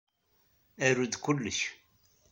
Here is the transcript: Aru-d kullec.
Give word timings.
Aru-d 0.85 1.13
kullec. 1.17 1.59